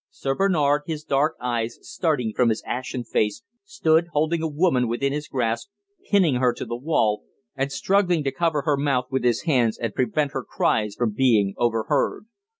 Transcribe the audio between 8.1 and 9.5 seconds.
to cover her mouth with his